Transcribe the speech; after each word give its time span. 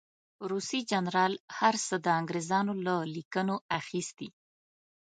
روسي 0.49 0.79
جنرال 0.91 1.33
هر 1.57 1.75
څه 1.85 1.95
د 2.05 2.07
انګرېزانو 2.19 2.73
له 2.85 2.95
لیکنو 3.15 3.55
اخیستي. 3.79 4.29